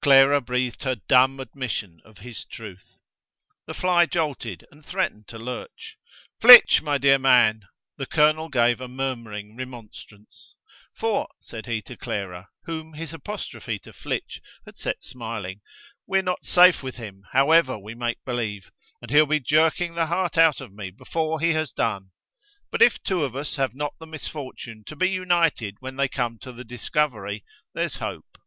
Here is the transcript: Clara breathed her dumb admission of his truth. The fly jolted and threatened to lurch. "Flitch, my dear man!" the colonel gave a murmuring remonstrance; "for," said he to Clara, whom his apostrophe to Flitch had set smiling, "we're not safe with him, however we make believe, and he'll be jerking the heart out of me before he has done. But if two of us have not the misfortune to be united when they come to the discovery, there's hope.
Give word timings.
Clara 0.00 0.40
breathed 0.40 0.84
her 0.84 0.94
dumb 0.94 1.40
admission 1.40 2.00
of 2.04 2.18
his 2.18 2.44
truth. 2.44 3.00
The 3.66 3.74
fly 3.74 4.06
jolted 4.06 4.64
and 4.70 4.86
threatened 4.86 5.26
to 5.26 5.40
lurch. 5.40 5.96
"Flitch, 6.40 6.82
my 6.82 6.98
dear 6.98 7.18
man!" 7.18 7.66
the 7.96 8.06
colonel 8.06 8.48
gave 8.48 8.80
a 8.80 8.86
murmuring 8.86 9.56
remonstrance; 9.56 10.54
"for," 10.94 11.26
said 11.40 11.66
he 11.66 11.82
to 11.82 11.96
Clara, 11.96 12.48
whom 12.66 12.92
his 12.92 13.12
apostrophe 13.12 13.80
to 13.80 13.92
Flitch 13.92 14.40
had 14.64 14.78
set 14.78 15.02
smiling, 15.02 15.62
"we're 16.06 16.22
not 16.22 16.44
safe 16.44 16.84
with 16.84 16.94
him, 16.94 17.24
however 17.32 17.76
we 17.76 17.92
make 17.96 18.18
believe, 18.24 18.70
and 19.02 19.10
he'll 19.10 19.26
be 19.26 19.40
jerking 19.40 19.96
the 19.96 20.06
heart 20.06 20.38
out 20.38 20.60
of 20.60 20.72
me 20.72 20.90
before 20.90 21.40
he 21.40 21.54
has 21.54 21.72
done. 21.72 22.12
But 22.70 22.82
if 22.82 23.02
two 23.02 23.24
of 23.24 23.34
us 23.34 23.56
have 23.56 23.74
not 23.74 23.94
the 23.98 24.06
misfortune 24.06 24.84
to 24.86 24.94
be 24.94 25.10
united 25.10 25.78
when 25.80 25.96
they 25.96 26.06
come 26.06 26.38
to 26.42 26.52
the 26.52 26.62
discovery, 26.62 27.42
there's 27.74 27.96
hope. 27.96 28.38